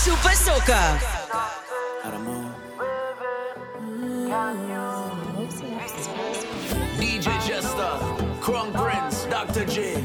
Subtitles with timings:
[0.00, 0.98] Supa Soca.
[6.96, 7.92] DJ Chester,
[8.40, 9.66] Crown Prince, Dr.
[9.66, 10.00] J,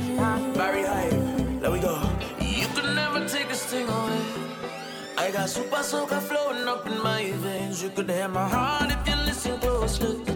[0.53, 1.61] Barry Hype.
[1.61, 1.95] There we go.
[2.41, 4.19] You can never take a sting away.
[5.17, 7.81] I got supa soca flowing up in my veins.
[7.81, 10.35] You could hear my heart if you listen close closely.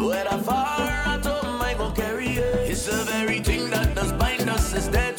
[0.00, 2.70] Whether far out, I might gon' carry it.
[2.70, 5.15] It's the very thing that does bind us is dead.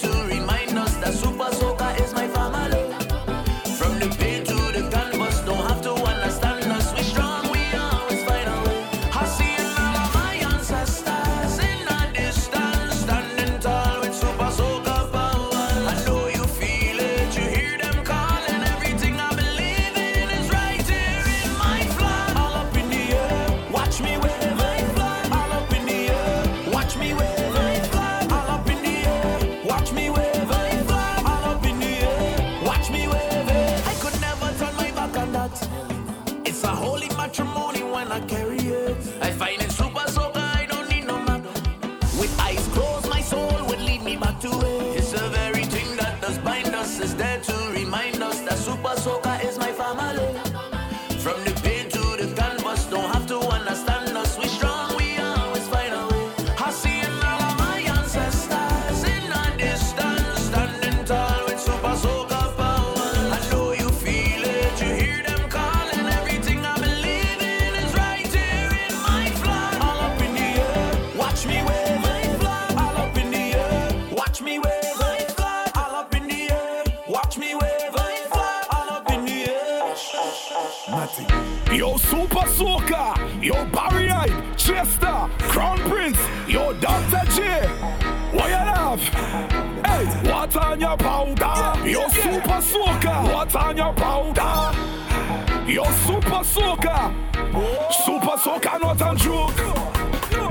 [98.57, 99.55] no cannot and joke.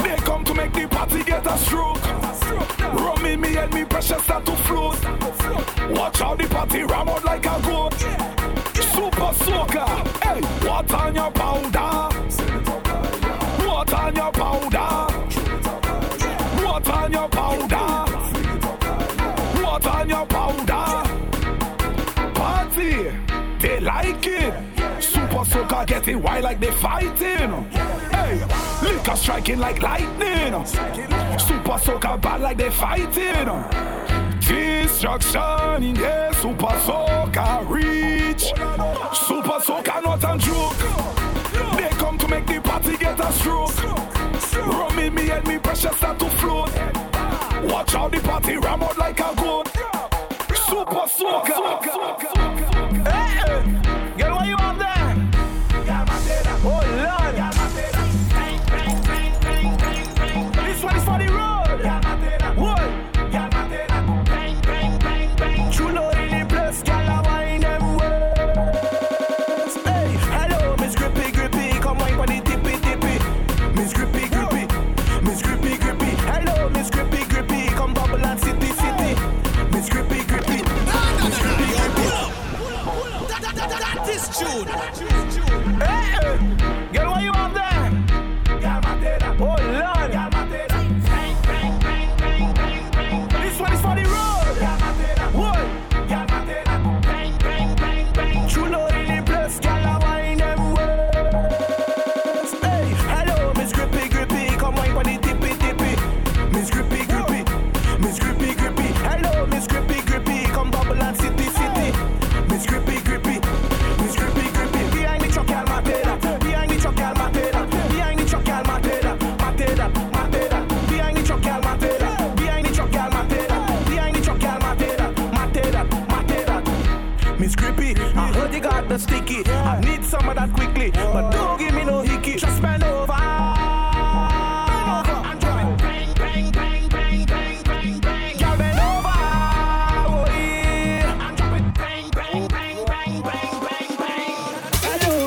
[0.03, 2.05] They come to make the party get a stroke.
[2.94, 5.03] Rum in me and me pressure start to float.
[5.91, 7.95] Watch how the party ram out like a goat.
[8.93, 9.87] Super smoker.
[10.22, 11.31] hey, what on your
[25.86, 27.64] getting wild like they fighting.
[28.10, 28.42] Hey,
[28.82, 30.64] liquor striking like lightning.
[31.38, 33.47] Super soaker bad like they fighting.
[34.41, 38.52] Destruction in the super soaker reach.
[39.14, 40.76] Super soaker not a joke.
[41.76, 43.76] They come to make the party get a stroke.
[44.54, 46.70] Rum in me and me pressure start to float.
[47.64, 49.68] Watch out the party ram out like a goat.
[50.54, 52.35] Super soaker.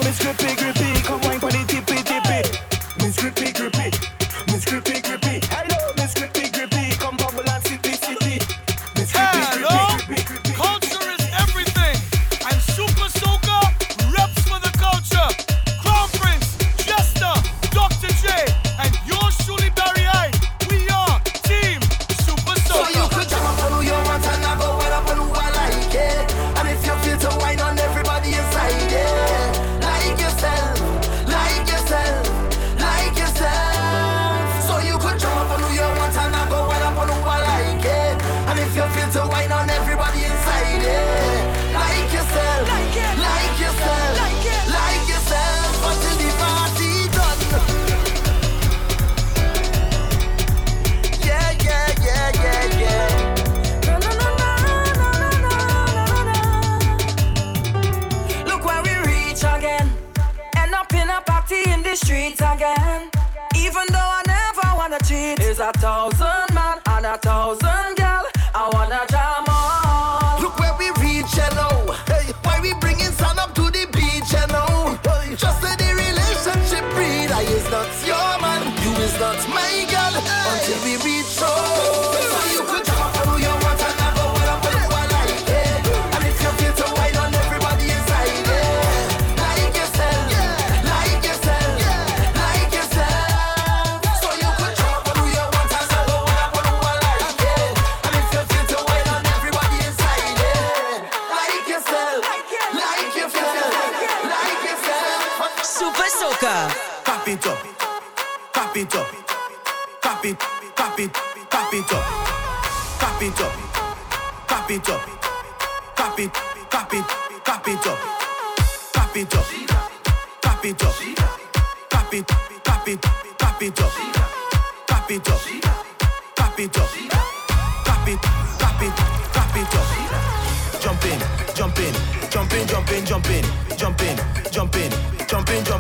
[0.10, 0.69] It's the biggest.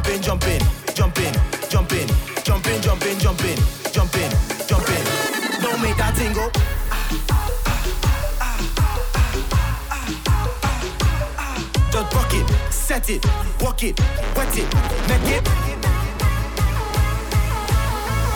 [0.10, 0.62] Jumping,
[0.96, 1.34] jumping,
[1.70, 2.08] jumping,
[2.44, 3.58] jumping, jumping, jumping,
[3.94, 4.32] jumping,
[4.68, 5.04] jumping.
[5.62, 6.50] Don't make that thing go.
[11.92, 13.26] Just rock it, set it,
[13.62, 14.00] walk it,
[14.36, 14.68] wet it,
[15.08, 15.80] make it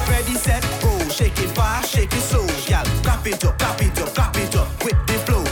[0.09, 0.97] ready, set, go.
[1.09, 2.85] Shake it fast, shake it slow, y'all.
[3.03, 5.43] Clap it up, clap it up, clap it up whip the flow.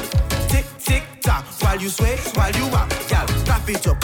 [0.47, 3.27] Tick, tick, tock, while you sway, while you wop, y'all.
[3.45, 4.00] Clap it up,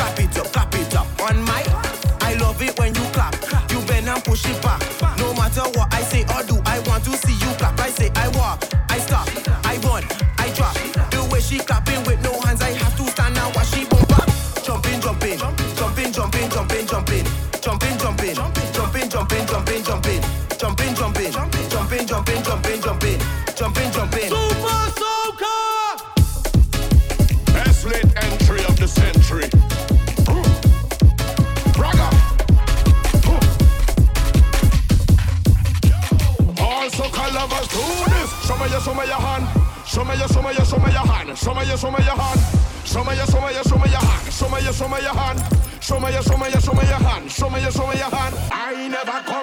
[46.21, 47.31] show me, you show me your hand.
[47.31, 48.35] Show me, you show me your hand.
[48.51, 49.36] I never come.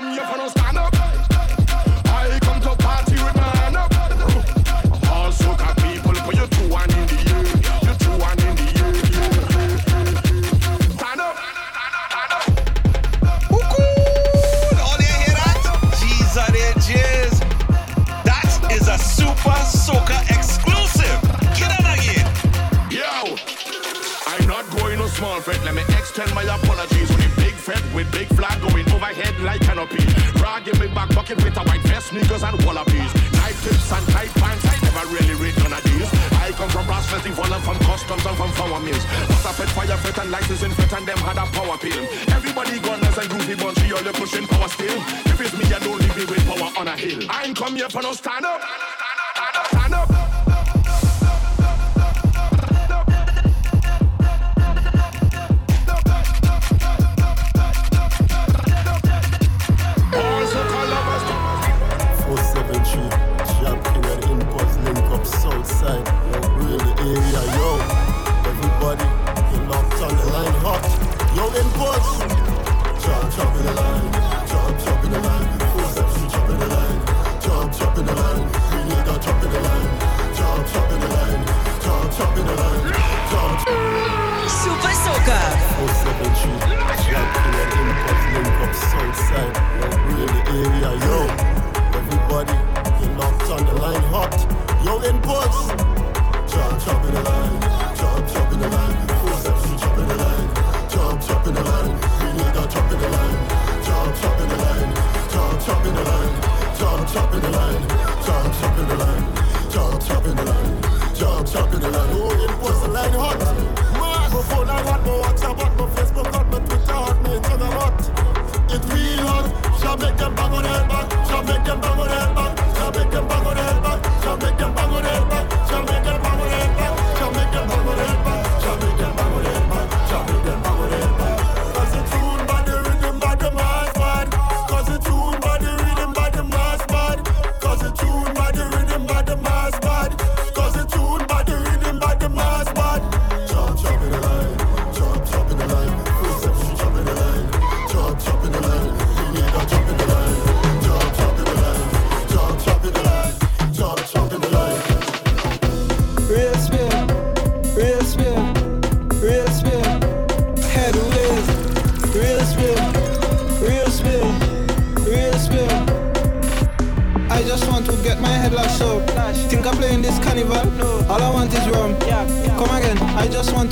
[47.95, 48.74] up and I'll stand up.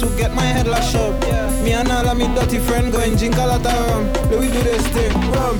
[0.02, 1.14] to get my head lashed up.
[1.62, 4.12] Me and all of me dirty friend going drink a lot of rum.
[4.30, 5.12] Let we do this thing.
[5.30, 5.58] Rum,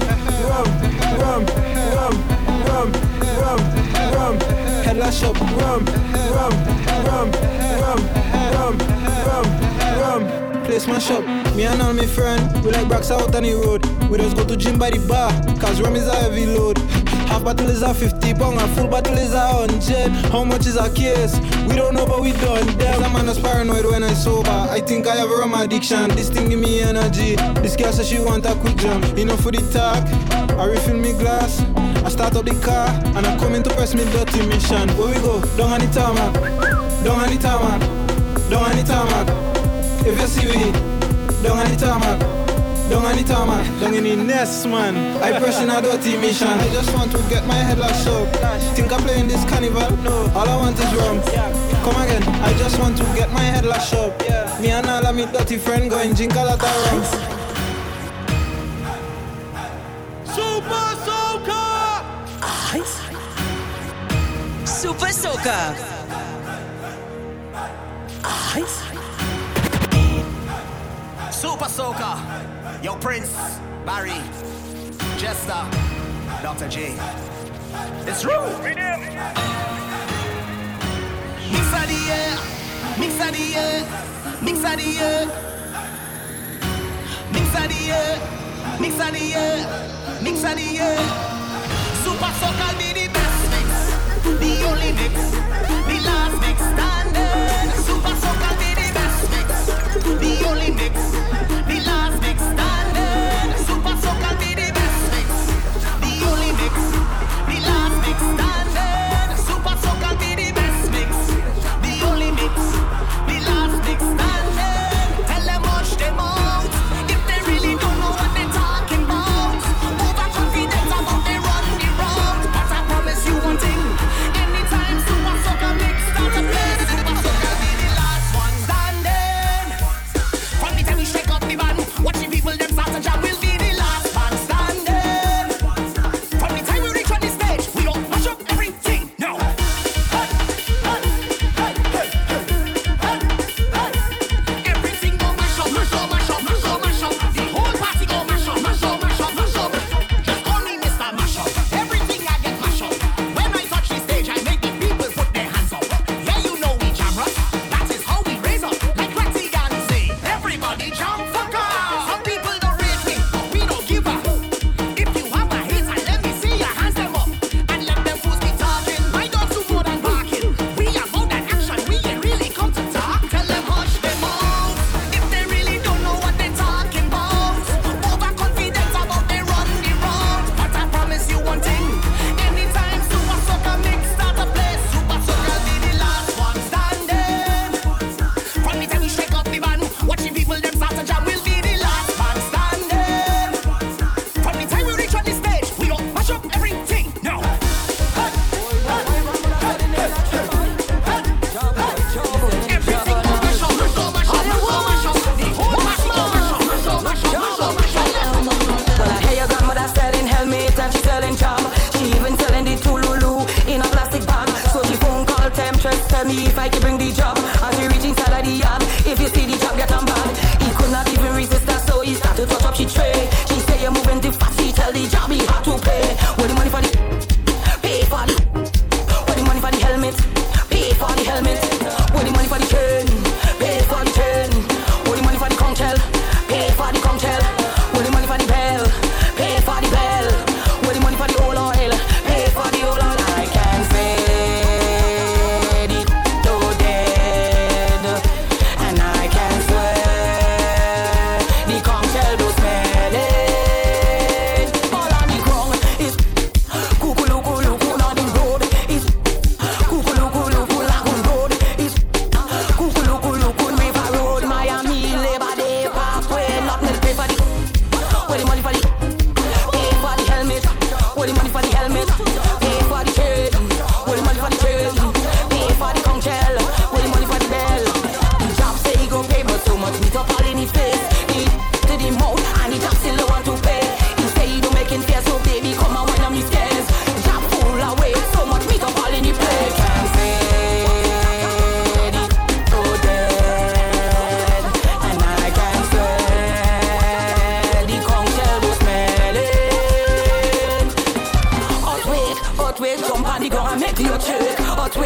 [0.50, 0.68] rum,
[1.22, 1.42] rum,
[1.94, 2.14] rum,
[2.66, 2.88] rum,
[3.42, 3.60] rum,
[4.14, 4.40] rum.
[4.84, 5.38] Head lash up.
[5.40, 5.84] Rum,
[6.36, 6.54] rum,
[7.06, 7.30] rum,
[7.82, 8.00] rum,
[8.56, 8.74] rum,
[9.28, 9.46] rum,
[10.00, 10.64] rum.
[10.64, 11.24] Place my shop.
[11.54, 14.01] Me and all my friend, we like rocks out on the road.
[14.12, 16.76] We just go to gym by the bar, cause rum is a heavy load.
[17.32, 20.10] Half bottle is a 50 pound, a full bottle is a 100.
[20.30, 21.40] How much is a case?
[21.66, 23.16] We don't know, but we done them.
[23.16, 24.50] I'm not paranoid when I sober.
[24.50, 26.10] I think I have a rum addiction.
[26.10, 27.36] This thing give me energy.
[27.62, 29.02] This girl says she want a quick jump.
[29.16, 30.04] Enough for the talk.
[30.60, 31.62] I refill me glass.
[32.04, 34.90] I start up the car and I come in to press me dirty mission.
[34.98, 35.40] Where we go?
[35.56, 37.80] Don't the it Down on the tarmac.
[38.50, 40.06] Down on the tarmac.
[40.06, 40.70] If you see me,
[41.42, 42.41] down on the tarmac.
[42.92, 44.94] Down on the tarmac, down in the nest, man.
[45.22, 46.46] I pressing a dirty mission.
[46.46, 48.28] I just want to get my head locked up.
[48.76, 49.96] Think I'm playing this carnival?
[50.02, 50.30] No.
[50.34, 51.22] All I want is rum.
[51.84, 52.22] Come again.
[52.44, 54.20] I just want to get my head locked up.
[54.60, 57.02] Me and all of me dirty friend going drink a lot of rum.
[60.26, 60.92] Super
[62.74, 63.00] Ice.
[64.66, 65.76] Super Soaker!
[71.30, 72.61] Super Soaker.
[72.82, 73.32] Yo, Prince,
[73.86, 74.20] Barry,
[75.16, 75.64] Jester,
[76.42, 76.68] Dr.
[76.68, 76.98] J.
[78.08, 78.42] It's true.
[78.42, 78.74] Mix
[81.78, 82.36] of the year,
[82.98, 83.86] mix of the year,
[84.42, 85.30] mix of the year,
[87.30, 88.18] mix of the year,
[88.80, 89.54] mix of the year,
[90.20, 90.98] mix of the year.
[92.02, 93.70] Supa Soca be the best mix,
[94.42, 95.14] the only mix,
[95.86, 97.70] the last mix standing.
[97.86, 99.50] Supa Soca be the best mix,
[100.18, 101.21] the only mix.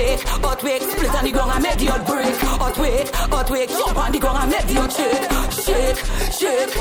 [0.07, 2.35] Wake, hot wake, split on the ground and make the earth break.
[2.61, 5.27] Hot wake, hot wake, jump on the ground and make the earth shake,
[5.67, 5.99] shake,
[6.39, 6.73] shake.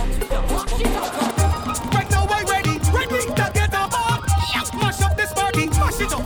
[1.93, 4.19] Right now I'm ready, ready to get ball.
[4.79, 6.25] Mash up this party, mash it up,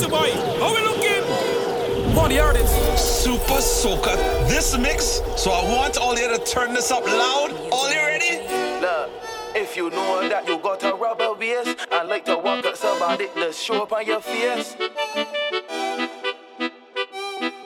[0.00, 2.14] Little boy, how we looking?
[2.14, 2.74] for the artists.
[3.22, 4.16] Supa Soca.
[4.48, 7.52] This mix, so I want all you to turn this up loud.
[7.70, 8.38] All you ready?
[8.80, 9.10] Look,
[9.54, 13.28] if you know that you got a rubber waist, I like to walk up somebody
[13.34, 14.74] to show up on your face.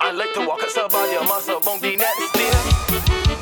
[0.01, 2.51] I like to walk up somebody, I must have on the next day.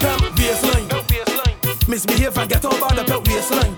[0.01, 1.89] Pimp baseline.
[1.89, 3.75] Misbehave and get over the pimp waistline.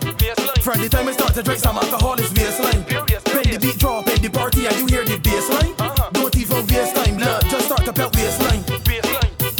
[0.60, 3.13] From the time we start to drink some alcohol is baseline.
[3.44, 5.76] When the beat drop in the party and you hear the baseline.
[6.12, 7.44] Don't even waste time, love.
[7.50, 8.64] Just start the pimp waistline.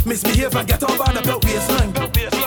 [0.07, 1.93] Misbehave and get over the pimp waistline.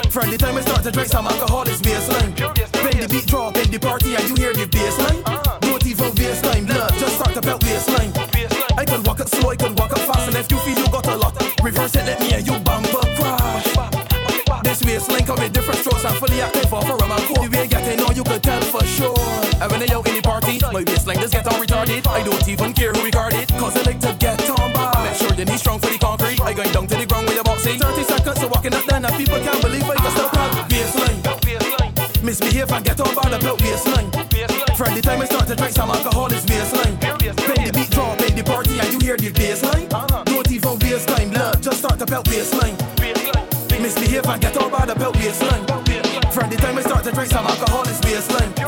[0.09, 2.33] From the time we start to drink some alcohol is baseline.
[2.81, 5.21] When the beat drop in the party and you hear the baseline.
[5.61, 6.97] Don't even waste time, love.
[6.97, 8.11] Just start the pimp waistline.
[8.77, 10.89] I can walk up slow, I can walk up fast, and if you feel you
[10.89, 13.69] got a lot, reverse it, let me hear you bumper crash.
[14.63, 17.45] This waistline come with different strokes, I'm fully active for rum and coke.
[17.45, 19.17] The way I get in, know you can tell for sure.
[19.59, 22.07] And when they out in the party, my waistline just get retarded.
[22.07, 24.91] I don't even care who record it, cause I like to get on by.
[25.03, 26.41] Make sure your knees strong for the concrete.
[26.41, 27.79] I going down to the ground where you're boxing.
[27.79, 32.23] 30 seconds to walking up there, now people can't believe I can still pump baseline.
[32.23, 34.09] Misbehave and get on by the belt baseline.
[34.75, 36.95] From time I start to drink some alcohol, it's baseline.
[37.47, 39.87] When the beat drop in the party and you hear the baseline,
[40.25, 41.61] don't even waste time, love.
[41.61, 42.75] Just start the belt baseline.
[43.81, 45.63] Misbehave and get on by the belt baseline.
[46.33, 48.66] From time I start to drink some alcohol, it's baseline.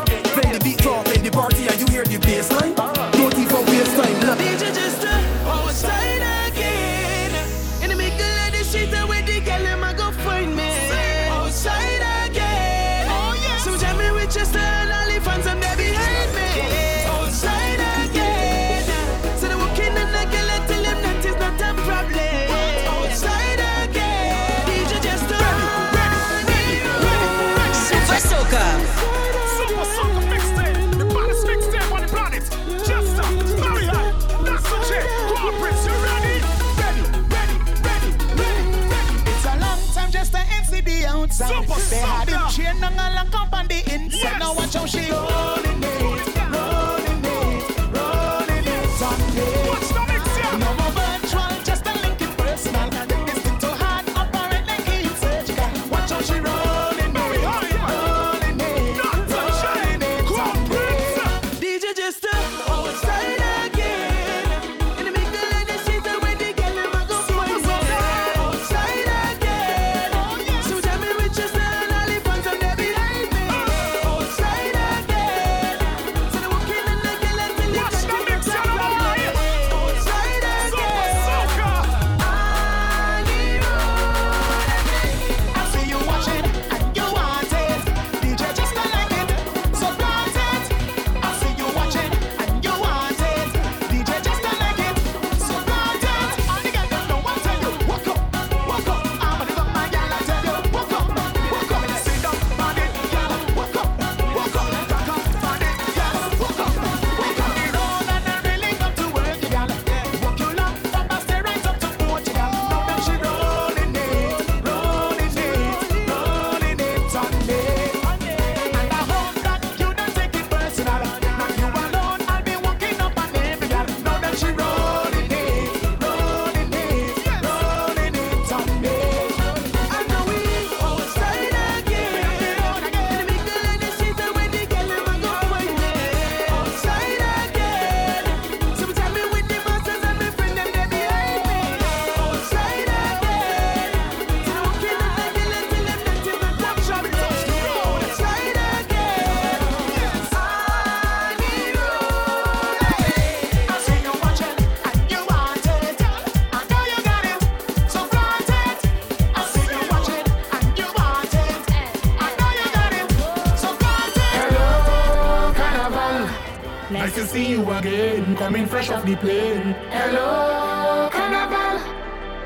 [168.59, 169.73] coming fresh off the plane.
[169.89, 171.79] Hello, Carnival.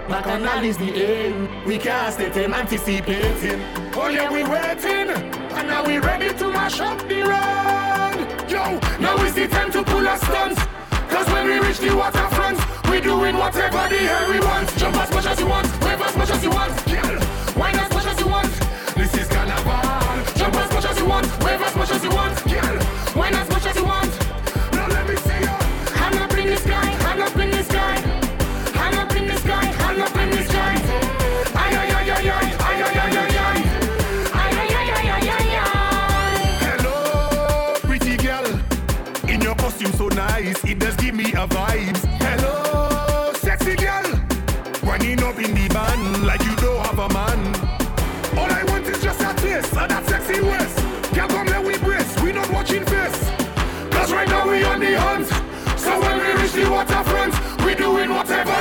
[0.08, 1.66] Bacchanal is the aim.
[1.66, 3.62] We can't stay them anticipating.
[3.96, 5.10] Oh yeah, we waiting.
[5.58, 8.50] And now we ready to mash up the road.
[8.50, 10.62] Yo, now is the time to pull our stunts.
[11.10, 12.60] Cause when we reach the waterfront,
[12.92, 14.70] we doing whatever the hell we want.
[14.78, 16.83] Jump as much as you want, wave as much as you want.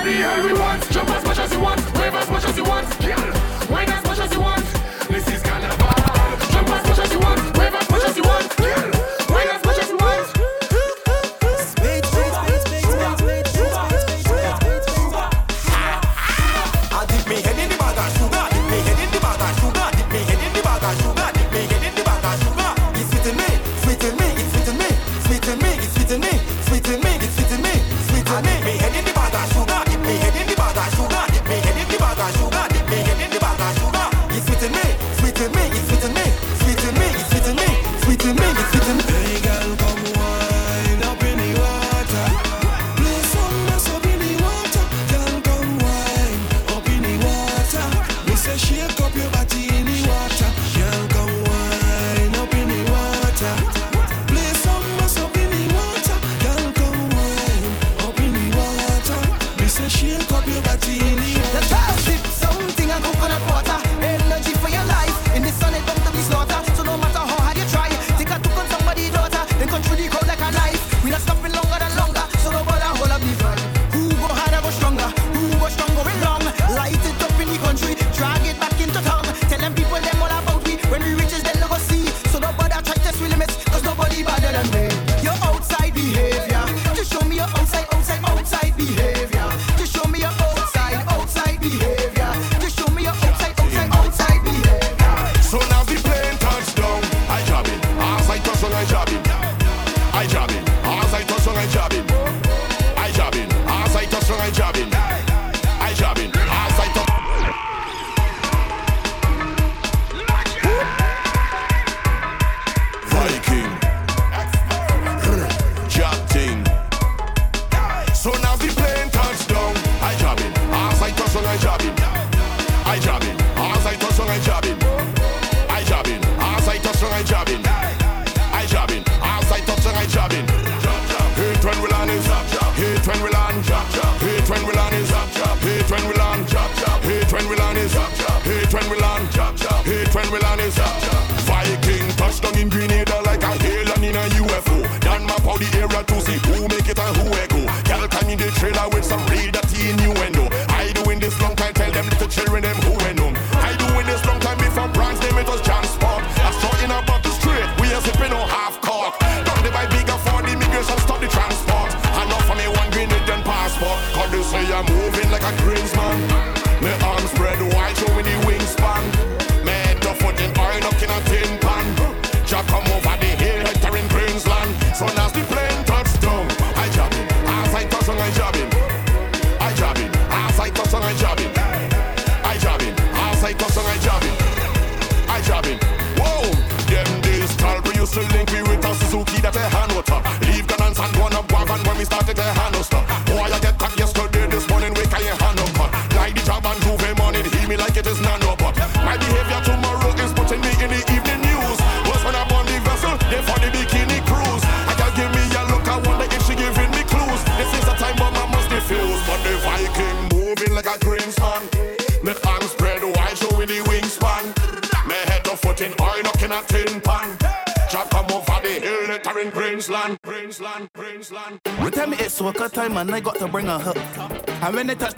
[0.05, 2.65] the all we want, jump as much as you want, wave as much as you
[2.65, 3.02] want.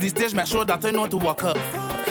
[0.04, 1.56] They touch make sure that I know to walk up.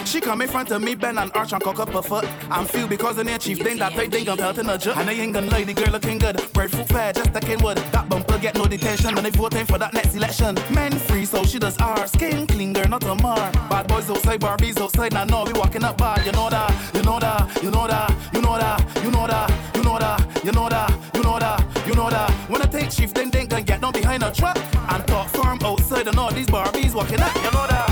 [0.07, 2.25] She come in front of me, bend an arch and cock up her foot.
[2.49, 4.97] I'm feel because the near chief thing that they think I'm pelting a jet.
[4.97, 6.41] And they ain't gonna lie, the girl looking good.
[6.53, 7.77] Breadfruit fair, just like wood.
[7.91, 10.55] That bumper get no detention, and they voting for that next election.
[10.73, 12.07] Men free, so she does R.
[12.07, 13.51] Skin clean, girl, not a mar.
[13.69, 15.13] Bad boys outside, Barbies outside.
[15.13, 16.19] Now, no, we walking up bar.
[16.25, 19.73] You know that, you know that, you know that, you know that, you know that,
[19.75, 22.31] you know that, you know that, you know that, you know that.
[22.49, 25.59] When I take chief, then they gonna get down behind a truck and talk firm
[25.63, 27.35] outside, and all these Barbies walking up.
[27.35, 27.82] You know that.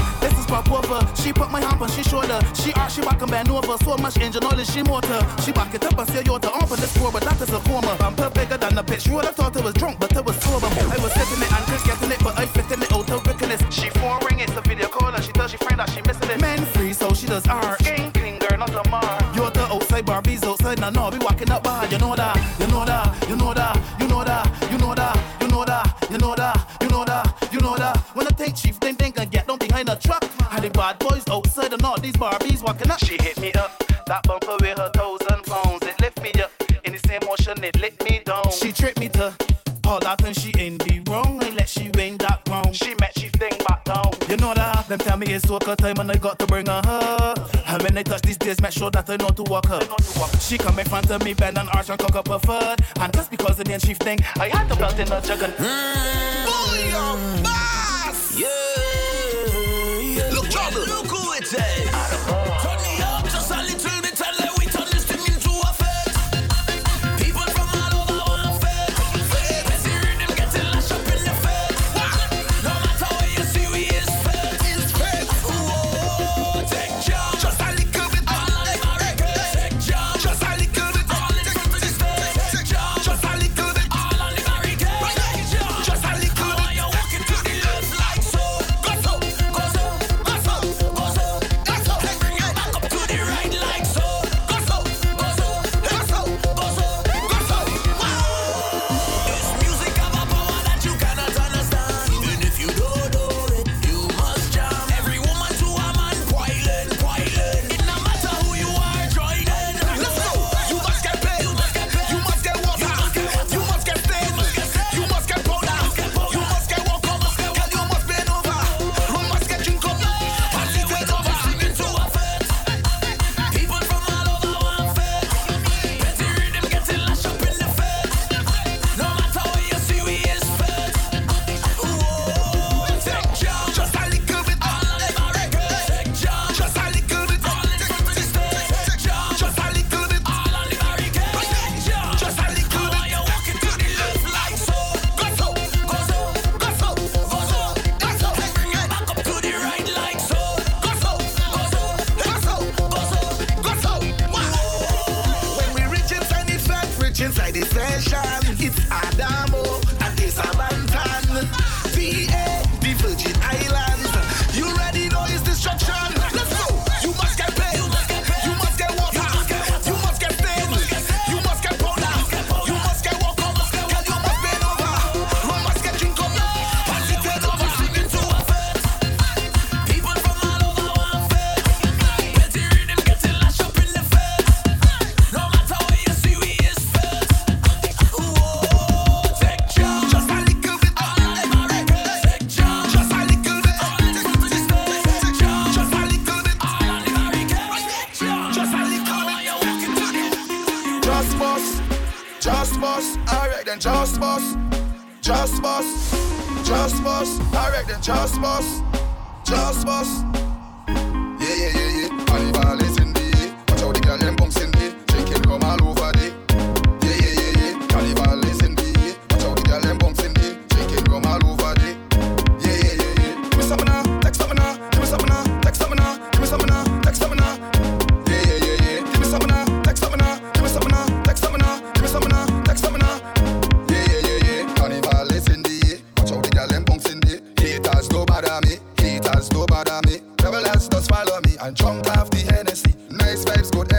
[0.81, 1.15] Over.
[1.15, 2.39] She put my hand on she shoulder.
[2.53, 3.77] She arch, she back and bend over.
[3.83, 5.21] So much engine oil, she motor.
[5.43, 7.49] She back it up and say, yo, to on for this score, but that is
[7.49, 7.95] a coma.
[7.99, 9.07] Bumper bigger than the bitch.
[9.07, 10.67] You would have thought it was drunk, but it was sober.
[10.67, 13.25] I was sitting it and Chris getting it, but I fitting it oh, out of
[13.27, 13.61] wickedness.
[13.69, 16.29] She phone ring, it's a video call, and she tells she friend that she missing
[16.29, 16.41] it.
[16.41, 17.77] Men free, so she does R.
[17.85, 19.19] Ain't clean, girl, not a mar.
[19.35, 21.85] You're the outside Barbies outside, now no, we walking up bar.
[21.87, 25.15] You know that, you know that, you know that, you know that, you know that,
[25.41, 27.97] you know that, you know that, you know that, you know that.
[28.15, 28.95] When I take chief, then
[30.81, 32.97] bad boys outside and all these Barbies walking up.
[33.05, 33.71] She hit me up,
[34.07, 35.83] that bumper with her toes thousand pounds.
[35.83, 36.51] It lift me up,
[36.83, 38.49] in the same motion, it lit me down.
[38.51, 39.31] She tricked me to
[39.85, 41.37] all that and she in the wrong.
[41.37, 42.75] Let she win that round.
[42.75, 44.09] She met she thing back down.
[44.27, 46.81] You know that, them tell me it's soca time and I got to bring her
[46.83, 47.50] her.
[47.71, 49.79] And when they touch these days, make sure that I know to walk her.
[50.39, 52.81] She come in front of me, bend and arch and cock up her foot.
[52.99, 55.53] And just because of the chief thing, I had to belt in a jug and
[55.53, 58.37] Booyah, boss!
[58.37, 58.47] Yeah,
[60.01, 60.33] yeah.
[60.33, 60.81] Look, trouble.
[60.81, 62.70] Look who it is.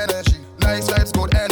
[0.02, 0.38] energy.
[0.60, 1.51] Nice vibes, good energy.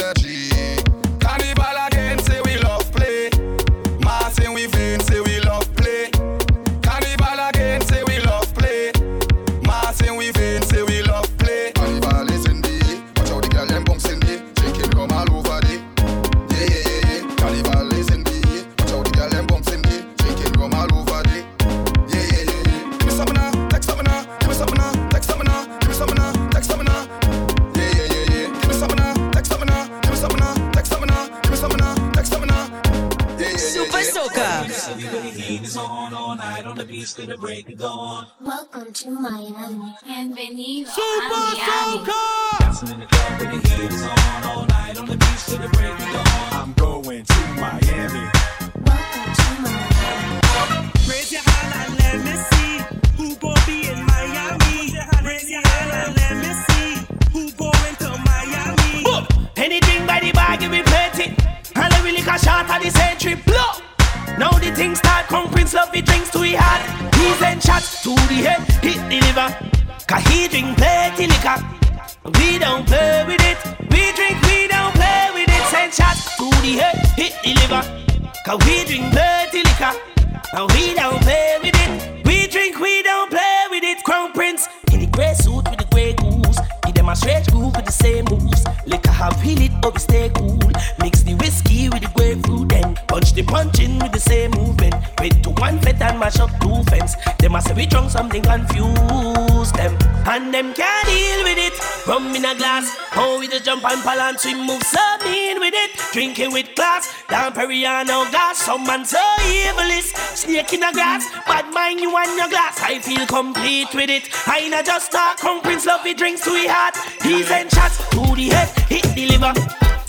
[107.85, 108.55] I know God.
[108.55, 111.25] Some man so evil is snake in the grass.
[111.47, 112.79] Bad mind you and your glass.
[112.81, 114.29] I feel complete with it.
[114.47, 115.37] I not just talk.
[115.37, 117.23] come Prince love he drinks to hot, heart.
[117.23, 119.53] He's in shots to the head, hit the liver.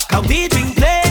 [0.09, 1.02] Cause we drink play.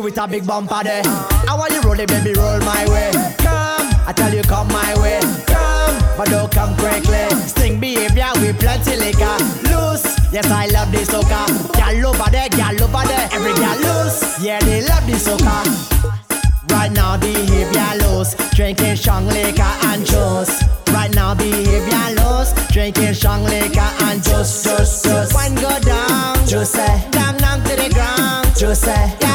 [0.00, 1.02] with a big bumper there.
[1.04, 3.10] I want you rolling, baby, roll my way.
[3.38, 5.20] Come, I tell you, come my way.
[5.44, 7.28] Come, but don't come quickly.
[7.46, 9.36] Sting behavior with plenty liquor.
[9.68, 11.44] Loose, yes, I love this soca.
[11.74, 13.28] Gal over there, gal over there.
[13.32, 15.60] Every gal loose, yeah, they love this soca.
[16.70, 18.34] Right now, behavior loose.
[18.54, 20.62] Drinking strong liquor and juice.
[20.88, 22.52] Right now, behavior loose.
[22.68, 25.34] Drinking strong liquor and juice, juice, juice.
[25.34, 27.10] One go down, juice, eh.
[27.10, 28.86] down, down to the ground, juice.
[28.86, 29.16] Eh.
[29.20, 29.31] Yeah.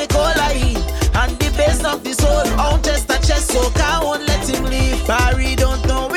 [0.00, 0.74] take all I.
[1.20, 4.64] And the base of the soul, on chest to chest, so I won't let him
[4.64, 5.06] leave.
[5.06, 6.09] Barry don't know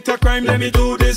[0.00, 1.07] commit a crime, let me do this.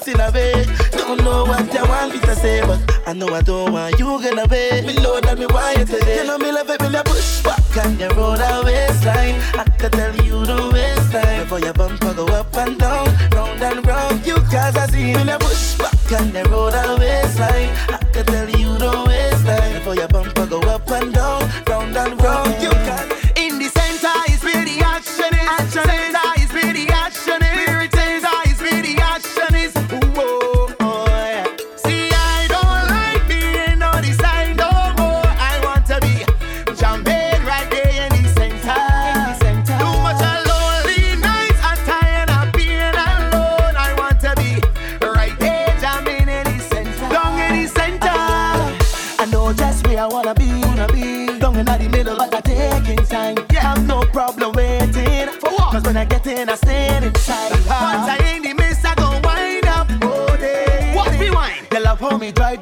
[0.00, 0.66] come away.
[0.92, 4.06] Don't know what you want me to say, but I know I don't want you
[4.06, 4.82] gonna be.
[4.86, 6.18] Me know that me want you today.
[6.18, 9.36] You know me love it when you push back and you roll that waistline.
[9.54, 11.42] I can tell you don't waste time.
[11.42, 15.28] Before your bumper go up and down, round and round, you cause I see when
[15.28, 17.70] you push back and you roll that waistline.
[17.88, 19.72] I can tell you don't waste time.
[19.74, 20.08] Before your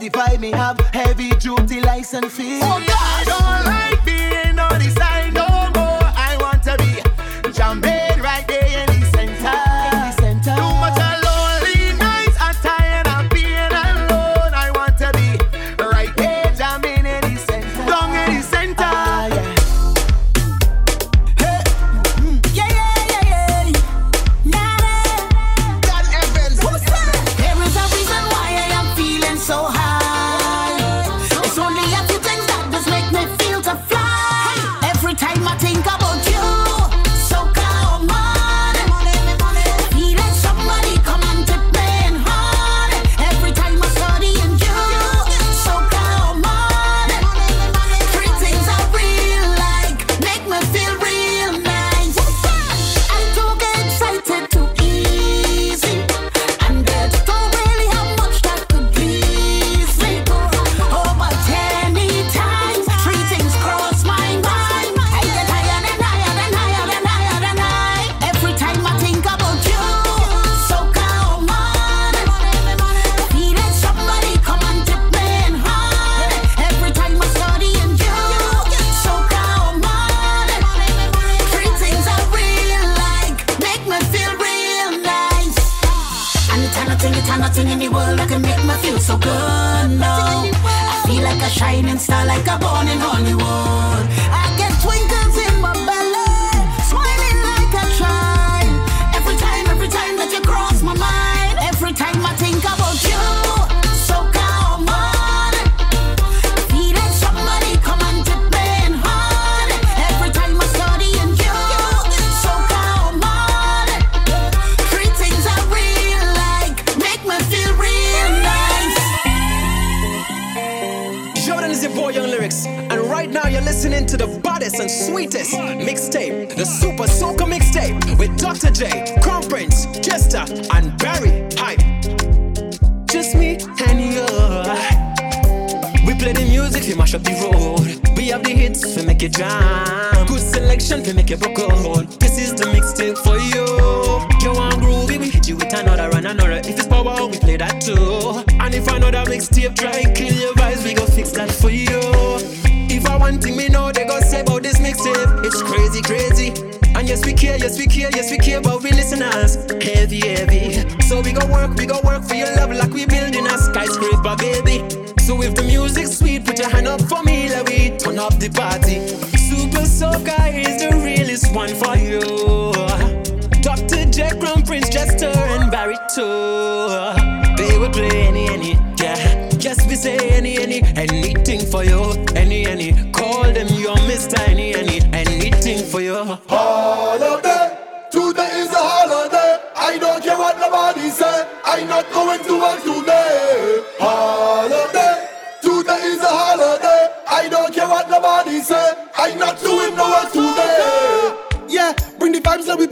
[0.04, 2.60] If I me have heavy duty license fee.
[2.62, 3.43] Oh God!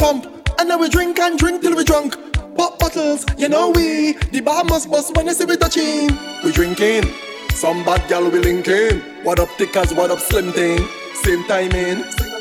[0.02, 0.26] pump.
[0.58, 2.16] And then we drink and drink till we drunk.
[2.56, 4.14] Pop bottles, you know we.
[4.32, 6.10] The bar must bust when they see we touching.
[6.42, 7.04] We drinking.
[7.50, 9.00] Some bad gal we linking.
[9.22, 9.94] What up, tickers?
[9.94, 10.88] What up, slim thing?
[11.22, 12.02] Same timing.
[12.18, 12.31] Same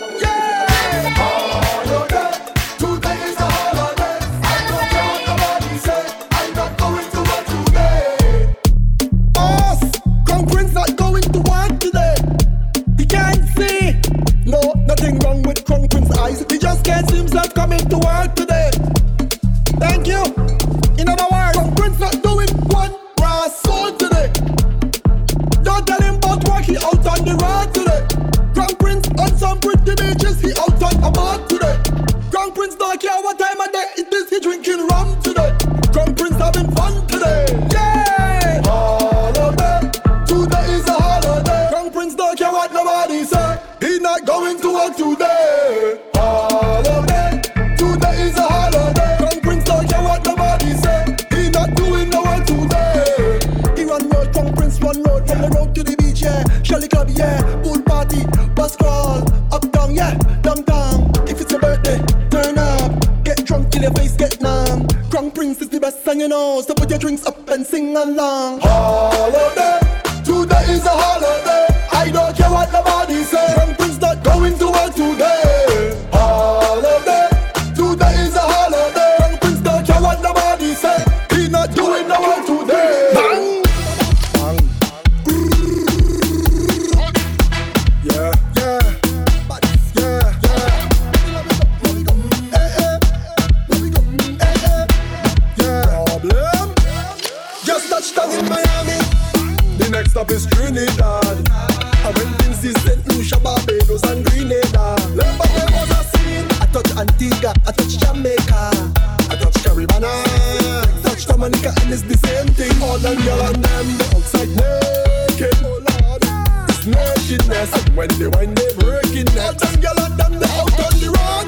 [117.51, 117.89] business.
[117.95, 119.63] When they wind they breaking necks.
[119.63, 121.47] All them gyal and them they out on the road.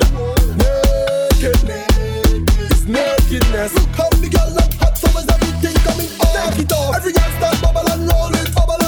[0.60, 1.58] Naked,
[2.72, 3.74] it's nakedness.
[3.98, 6.56] How the gyal hot so summers everything coming off.
[6.56, 6.96] Take it off.
[6.96, 8.83] Every girl start bubble and roll it, bubble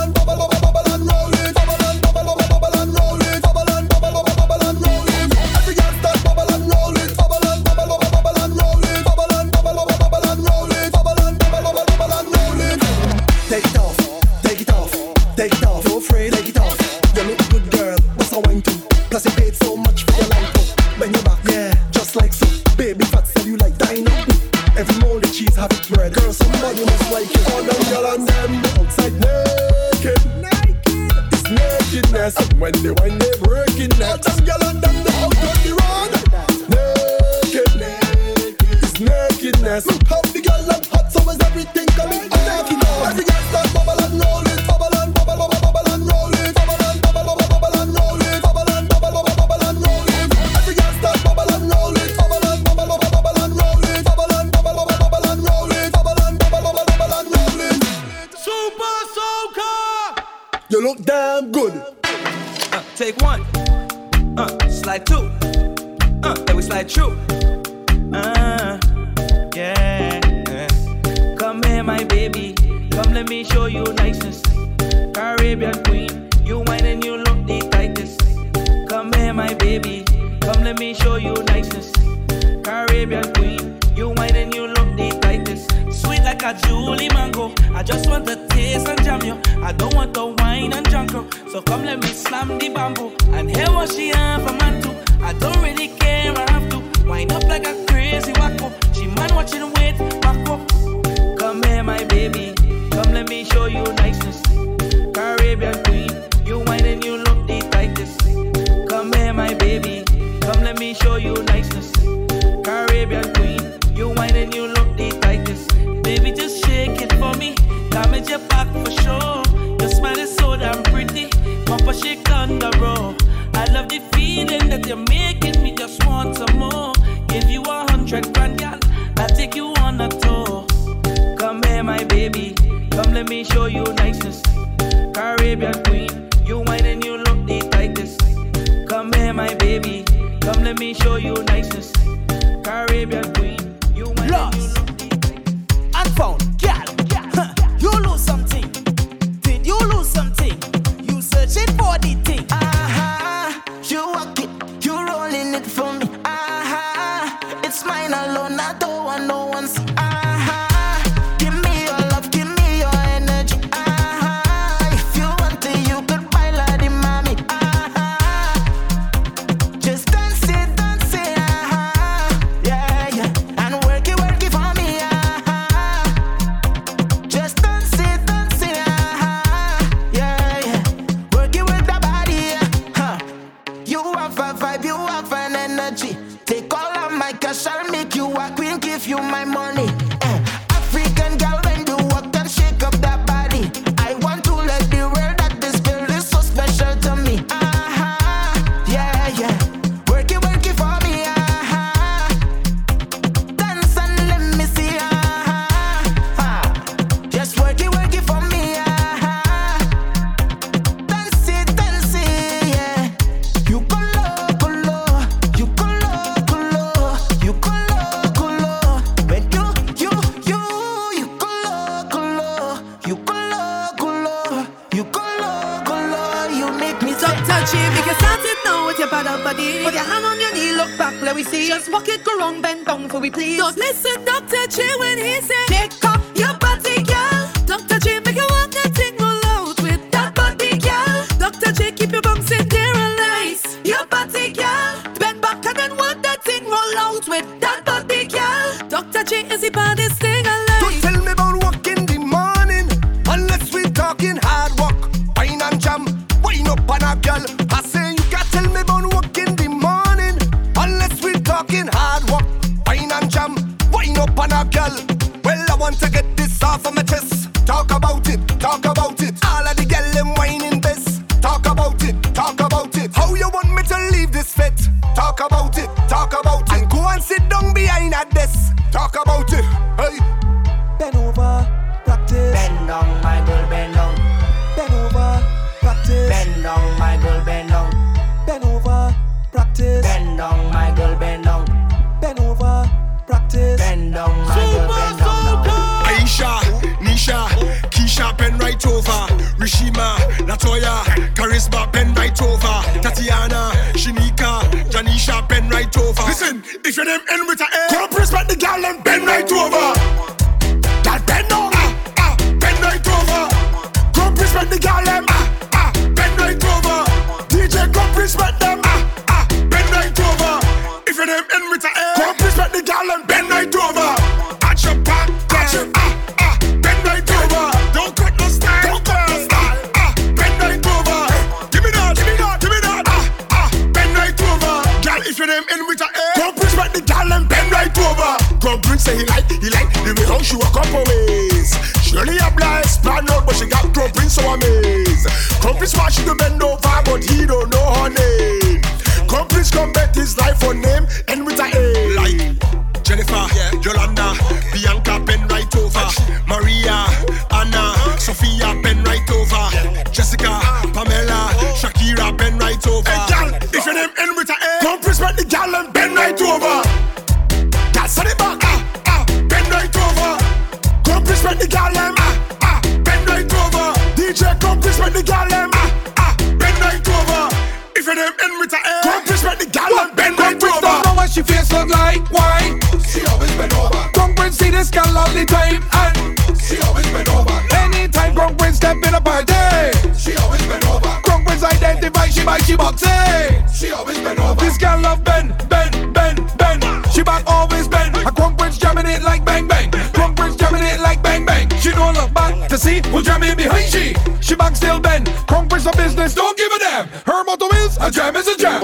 [403.05, 404.15] see who jamming behind she.
[404.41, 405.25] She back still bend.
[405.47, 407.07] Prince a business, don't give a damn.
[407.25, 408.81] Her motto is a jam is a jam.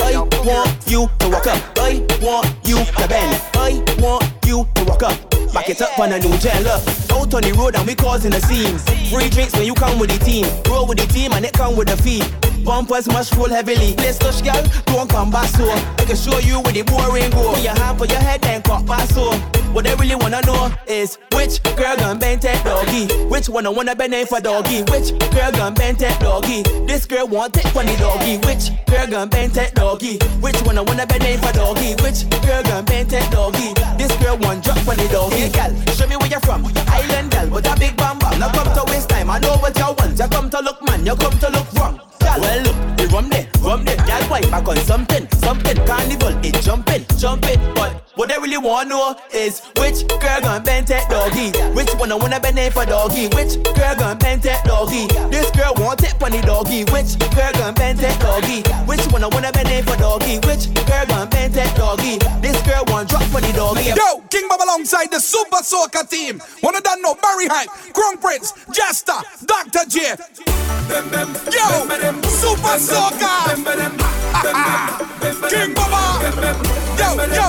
[0.00, 1.62] I want you to walk up.
[1.78, 3.42] I want you to bend.
[3.54, 5.30] I want you to walk up.
[5.52, 6.62] Back it up on a new gel.
[6.62, 6.82] Look,
[7.12, 8.78] out on the road and we causing the scene.
[9.10, 10.46] Free drinks when you come with the team.
[10.68, 12.22] Roll with the team and it come with the fee.
[12.66, 13.94] Bumpers must roll heavily.
[13.98, 15.70] Let's touch girl, don't come back so.
[15.70, 17.54] I can show you where the boring go.
[17.54, 19.30] Put your hand for your head and cut back so.
[19.70, 23.06] What I really wanna know is which girl gon' bend that doggy?
[23.28, 24.82] Which one I wanna bend it for doggy?
[24.90, 26.64] Which girl gon' bend that doggy?
[26.86, 28.38] This girl want it for the doggy.
[28.38, 30.18] Which girl gon' bend that doggy?
[30.40, 31.94] Which one I wanna bend it for doggy?
[32.02, 33.74] Which girl gon' bend that doggy?
[33.96, 35.36] This girl want drop for doggy.
[35.36, 36.66] Hey gal, show me where you're from.
[36.88, 38.18] Island gal, but a big bam.
[38.40, 39.30] Now come to waste time.
[39.30, 40.18] I know what you want.
[40.18, 41.65] You come to look man, you come to look
[42.38, 42.95] well
[44.40, 44.50] there.
[44.50, 45.76] Gal, back on something, something.
[45.86, 47.60] Carnival, it jumping, jumping.
[47.74, 51.50] But what I really wanna know is which girl gon' bend that doggy?
[51.74, 53.28] Which one I wanna bend it for doggy?
[53.28, 55.06] Which girl gon' bend that doggy?
[55.30, 56.84] This girl want it for the doggy.
[56.84, 58.62] Which girl gon' bend that doggy?
[58.86, 60.38] Which one I wanna bend it for doggy?
[60.46, 62.18] Which girl gon' bend that doggy?
[62.40, 63.92] This girl want drop for the doggy.
[63.94, 66.40] Yo, King Bob alongside the Supa Soca team.
[66.60, 69.84] One of them know Barry Hype, Crown Prince, Jester, Dr.
[69.88, 70.16] J.
[71.52, 71.66] Yo,
[72.26, 74.25] Supa Soca.
[75.48, 76.20] King Baba.
[76.98, 77.48] Yo, yo.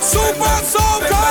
[0.00, 1.22] Supa Soca.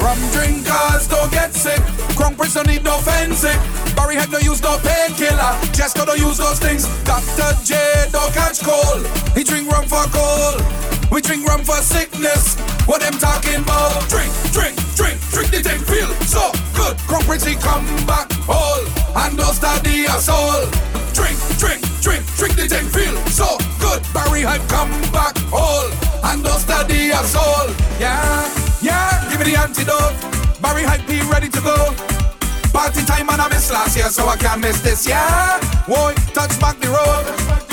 [0.00, 1.80] Rum drinkers don't get sick.
[2.16, 3.58] Grunk Prince don't need no fencing.
[3.94, 5.58] Barry Hype don't use no painkiller.
[5.72, 6.86] Jester don't use those things.
[7.04, 7.50] Dr.
[7.64, 7.74] J
[8.12, 9.06] don't catch cold.
[9.36, 10.62] He drink rum for cold.
[11.10, 12.56] We drink rum for sickness.
[12.86, 14.08] What them talking about?
[14.08, 15.80] Drink, drink, drink, drink the thing.
[15.80, 16.96] Feel so good.
[17.42, 18.86] He come back whole.
[19.16, 20.70] And don't start the assault.
[21.14, 22.86] Drink, drink, drink, drink the thing.
[22.88, 24.02] Feel so good.
[24.14, 25.90] Barry Hype come back whole.
[26.24, 27.70] And don't start the assault.
[27.98, 28.20] Yeah,
[28.80, 29.28] yeah.
[29.30, 30.16] Give me the antidote.
[30.62, 31.76] Barry Hype be ready to go.
[32.72, 35.18] Party time and I miss last year, so I can't miss this year.
[35.86, 37.67] Boy, touch back the road.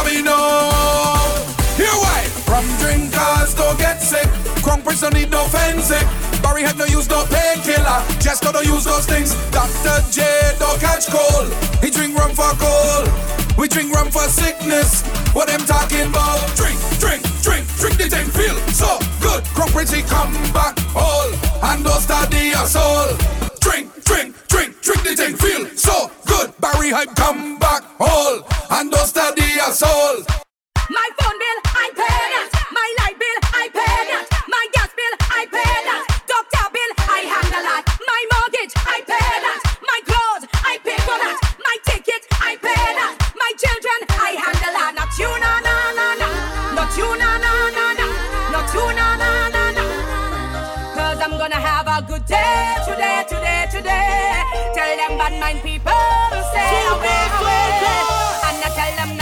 [0.00, 1.44] Coming home.
[1.76, 2.24] Here why?
[2.48, 4.28] Rum drinkers don't get sick.
[4.64, 6.06] Crunk Prince don't need no fencing.
[6.42, 8.00] Barry Head no use no painkiller.
[8.18, 9.34] Jester don't use those things.
[9.50, 9.96] Dr.
[10.10, 10.24] J
[10.58, 11.52] don't catch cold.
[11.84, 13.08] He drink rum for cold.
[13.58, 15.02] We drink rum for sickness.
[15.34, 16.40] What them talking about?
[16.56, 18.28] Drink, drink, drink, drink the thing.
[18.32, 19.44] Feel so good.
[19.52, 21.32] Crunk Prince he come back whole.
[21.68, 23.20] And don't start the assault.
[23.60, 24.34] Drink, drink,
[24.82, 25.36] drink the thing.
[25.36, 26.52] Feel so good.
[26.60, 30.26] Barry Hype come back all And don't the assault.
[30.90, 31.69] My phone bill,
[52.00, 54.42] a good day today, today, today.
[54.74, 55.92] Tell them bad mind people
[56.50, 57.70] stay away, away.
[58.46, 59.19] And I tell them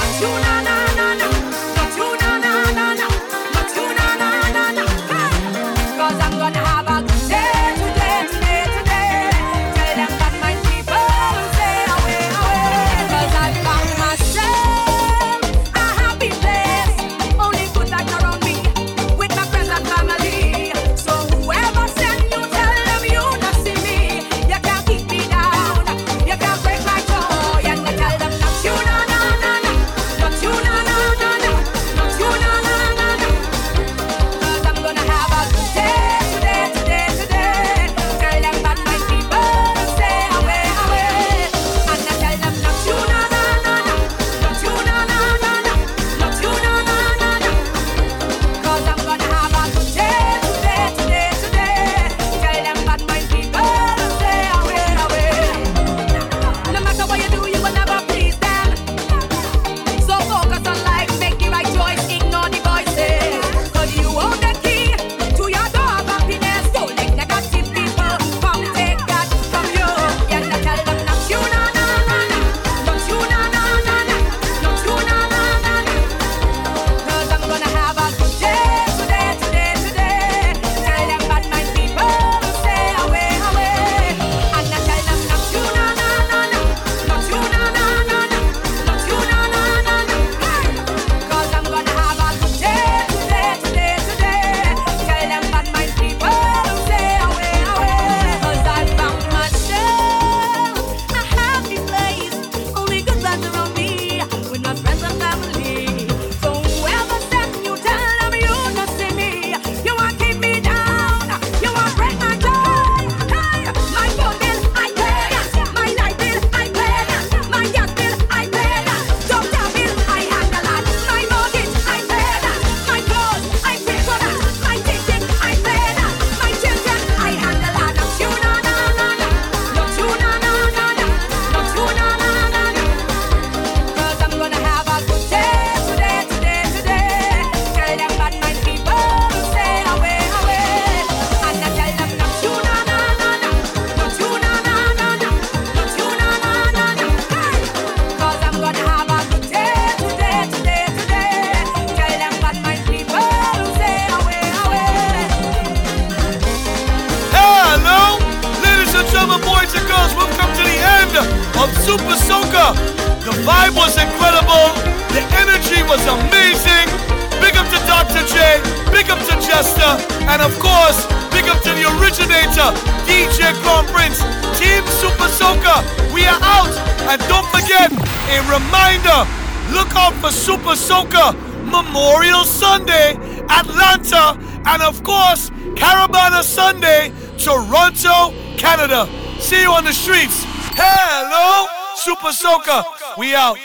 [193.16, 193.58] We out.